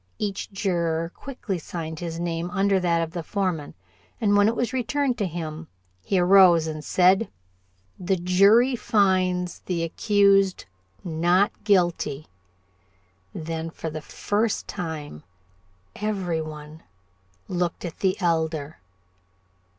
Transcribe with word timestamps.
Each 0.17 0.51
juror 0.51 1.11
quickly 1.13 1.59
signed 1.59 1.99
his 1.99 2.19
name 2.19 2.49
under 2.49 2.79
that 2.79 3.03
of 3.03 3.11
the 3.11 3.21
foreman, 3.21 3.75
and 4.19 4.35
when 4.35 4.47
it 4.47 4.55
was 4.55 4.73
returned 4.73 5.15
to 5.19 5.27
him, 5.27 5.67
he 6.03 6.17
arose 6.17 6.65
and 6.65 6.83
said: 6.83 7.29
"The 7.99 8.15
jury 8.15 8.75
finds 8.75 9.59
the 9.59 9.83
accused 9.83 10.65
not 11.03 11.51
guilty." 11.63 12.25
Then 13.35 13.69
for 13.69 13.91
the 13.91 14.01
first 14.01 14.67
time 14.67 15.21
every 15.95 16.41
one 16.41 16.81
looked 17.47 17.85
at 17.85 17.99
the 17.99 18.19
Elder. 18.19 18.79